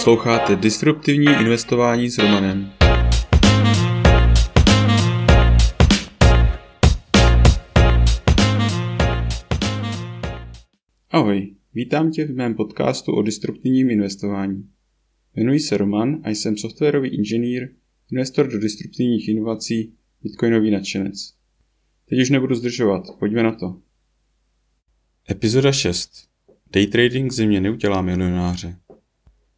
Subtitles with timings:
[0.00, 2.72] Posloucháte Disruptivní investování s Romanem.
[11.10, 14.68] Ahoj, vítám tě v mém podcastu o disruptivním investování.
[15.36, 17.68] Jmenuji se Roman a jsem softwarový inženýr,
[18.12, 21.34] investor do disruptivních inovací, bitcoinový nadšenec.
[22.08, 23.80] Teď už nebudu zdržovat, pojďme na to.
[25.30, 26.10] Epizoda 6.
[26.72, 28.76] Daytrading země neudělá milionáře.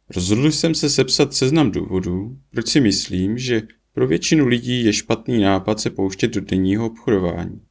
[0.09, 3.61] Rozhodl jsem se sepsat seznam důvodů, proč si myslím, že
[3.93, 7.61] pro většinu lidí je špatný nápad se pouštět do denního obchodování.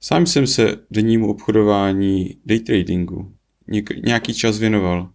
[0.00, 3.34] Sám jsem se dennímu obchodování daytradingu
[4.04, 5.10] nějaký čas věnoval.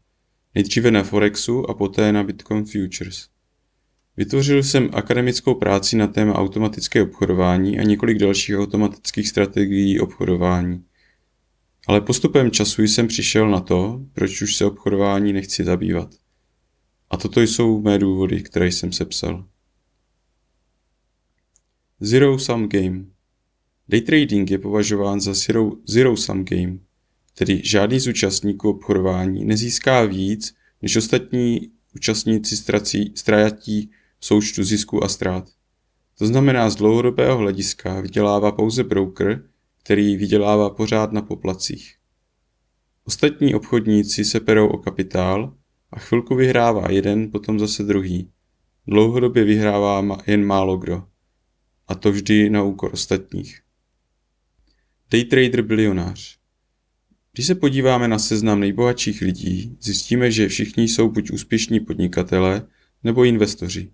[0.56, 3.28] Nejdříve na Forexu a poté na Bitcoin Futures.
[4.18, 10.84] Vytvořil jsem akademickou práci na téma automatické obchodování a několik dalších automatických strategií obchodování.
[11.90, 16.16] Ale postupem času jsem přišel na to, proč už se obchodování nechci zabývat.
[17.10, 19.48] A toto jsou mé důvody, které jsem sepsal.
[22.00, 23.06] Zero Sum Game
[23.88, 26.78] Day trading je považován za zero, zero sum game,
[27.34, 32.58] tedy žádný z účastníků obchodování nezíská víc, než ostatní účastníci
[33.16, 35.50] ztrací, v součtu zisku a ztrát.
[36.18, 39.49] To znamená, z dlouhodobého hlediska vydělává pouze broker,
[39.90, 41.96] který vydělává pořád na poplacích.
[43.04, 45.58] Ostatní obchodníci se perou o kapitál
[45.92, 48.32] a chvilku vyhrává jeden, potom zase druhý.
[48.88, 51.04] Dlouhodobě vyhrává jen málo kdo.
[51.88, 53.62] A to vždy na úkor ostatních.
[55.12, 56.38] Daytrader bilionář
[57.34, 62.68] Když se podíváme na seznam nejbohatších lidí, zjistíme, že všichni jsou buď úspěšní podnikatele
[63.04, 63.92] nebo investoři.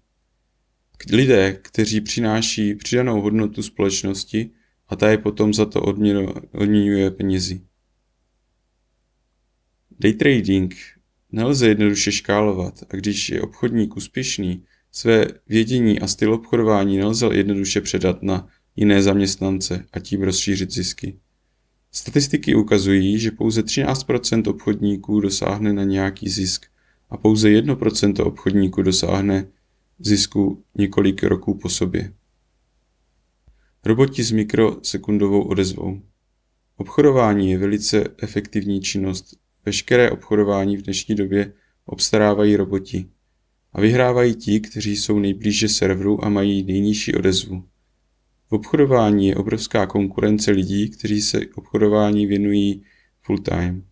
[1.12, 4.52] Lidé, kteří přináší přidanou hodnotu společnosti
[4.88, 5.82] a ta je potom za to
[6.52, 7.62] odměňuje penězi.
[10.00, 10.76] Daytrading
[11.32, 17.82] nelze jednoduše škálovat a když je obchodník úspěšný, své vědění a styl obchodování nelze jednoduše
[17.82, 21.20] předat na jiné zaměstnance a tím rozšířit zisky.
[21.92, 26.66] Statistiky ukazují, že pouze 13% obchodníků dosáhne na nějaký zisk
[27.10, 29.48] a pouze 1% obchodníků dosáhne
[30.00, 32.14] zisku několik roků po sobě.
[33.86, 36.02] Roboti s mikrosekundovou odezvou.
[36.78, 39.38] Obchodování je velice efektivní činnost.
[39.66, 41.54] Veškeré obchodování v dnešní době
[41.86, 43.06] obstarávají roboti.
[43.74, 47.64] A vyhrávají ti, kteří jsou nejblíže serveru a mají nejnižší odezvu.
[48.50, 52.84] V obchodování je obrovská konkurence lidí, kteří se obchodování věnují
[53.22, 53.86] full time.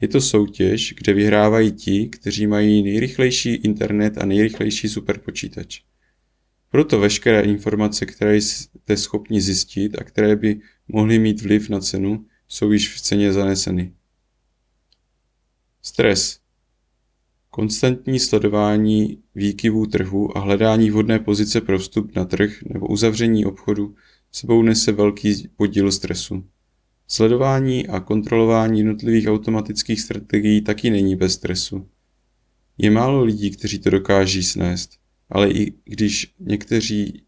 [0.00, 5.80] Je to soutěž, kde vyhrávají ti, kteří mají nejrychlejší internet a nejrychlejší superpočítač.
[6.70, 8.36] Proto veškeré informace, které
[8.96, 13.92] schopni zjistit a které by mohly mít vliv na cenu, jsou již v ceně zaneseny.
[15.82, 16.38] Stres.
[17.50, 23.94] Konstantní sledování výkyvů trhu a hledání vhodné pozice pro vstup na trh nebo uzavření obchodu
[24.32, 26.44] sebou nese velký podíl stresu.
[27.06, 31.88] Sledování a kontrolování jednotlivých automatických strategií taky není bez stresu.
[32.78, 34.90] Je málo lidí, kteří to dokáží snést,
[35.30, 37.22] ale i když někteří,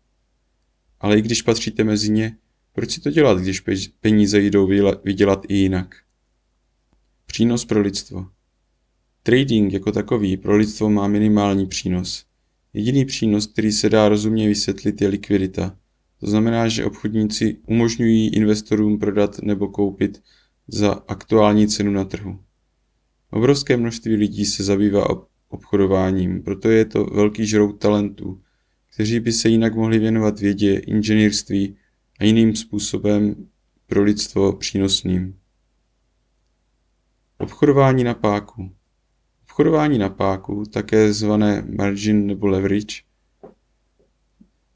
[1.00, 2.37] ale i když patříte mezi ně,
[2.72, 3.62] proč si to dělat, když
[4.00, 4.66] peníze jdou
[5.05, 5.97] vydělat i jinak?
[7.27, 8.27] Přínos pro lidstvo.
[9.22, 12.25] Trading jako takový pro lidstvo má minimální přínos.
[12.75, 15.77] Jediný přínos, který se dá rozumně vysvětlit, je likvidita.
[16.21, 20.22] To znamená, že obchodníci umožňují investorům prodat nebo koupit
[20.69, 22.39] za aktuální cenu na trhu.
[23.31, 25.06] Obrovské množství lidí se zabývá
[25.49, 28.41] obchodováním, proto je to velký žrout talentů,
[28.95, 31.77] kteří by se jinak mohli věnovat vědě, inženýrství
[32.19, 33.49] a jiným způsobem
[33.87, 35.39] pro lidstvo přínosným.
[37.39, 38.71] Obchodování na páku
[39.51, 43.03] Obchodování na páku, také zvané margin nebo leverage,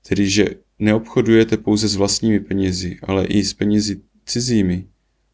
[0.09, 0.45] tedy že
[0.79, 4.89] neobchodujete pouze s vlastními penězi, ale i s penězi cizími,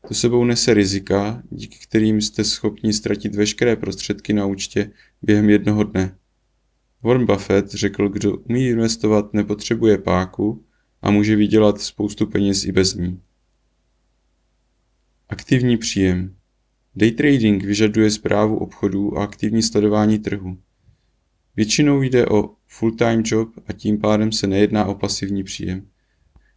[0.09, 4.91] to sebou nese rizika, díky kterým jste schopni ztratit veškeré prostředky na účtě
[5.23, 6.17] během jednoho dne.
[7.03, 10.65] Warren Buffett řekl, kdo umí investovat, nepotřebuje páku
[11.03, 13.21] a může vydělat spoustu peněz i bez ní.
[15.29, 16.37] Aktivní příjem.
[16.97, 20.59] Day trading vyžaduje zprávu obchodů a aktivní sledování trhu.
[21.57, 25.87] Většinou jde o full-time job a tím pádem se nejedná o pasivní příjem.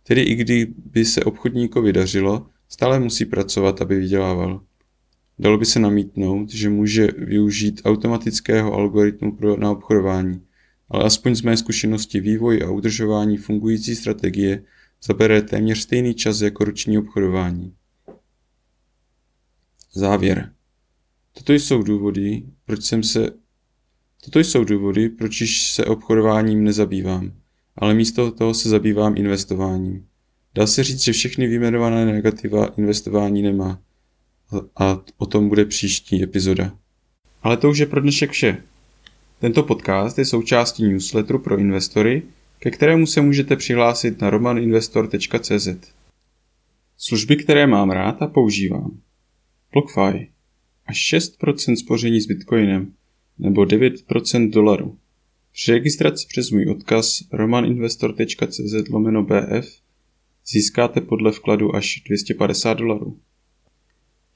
[0.04, 4.62] Tedy i kdyby se obchodníkovi dařilo, stále musí pracovat, aby vydělával.
[5.40, 10.42] Dalo by se namítnout, že může využít automatického algoritmu pro na obchodování,
[10.90, 14.64] ale aspoň z mé zkušenosti vývoj a udržování fungující strategie
[15.04, 17.74] zabere téměř stejný čas jako roční obchodování.
[19.94, 20.54] Závěr.
[21.34, 23.30] Toto jsou důvody, proč jsem se
[24.26, 27.32] Toto jsou důvody, proč se obchodováním nezabývám,
[27.76, 30.08] ale místo toho se zabývám investováním.
[30.56, 33.82] Dá se říct, že všechny vyjmenované negativa investování nemá.
[34.76, 36.78] A o tom bude příští epizoda.
[37.44, 38.64] Ale to už je pro dnešek vše.
[39.40, 42.24] Tento podcast je součástí newsletteru pro investory,
[42.60, 45.68] ke kterému se můžete přihlásit na romaninvestor.cz.
[46.98, 49.00] Služby, které mám rád a používám.
[49.74, 50.30] BlockFi.
[50.86, 52.94] Až 6% spoření s Bitcoinem
[53.40, 54.98] nebo 9% dolaru.
[55.54, 59.82] Při registraci přes můj odkaz romaninvestor.cz lomeno BF
[60.48, 63.20] získáte podle vkladu až 250 dolarů.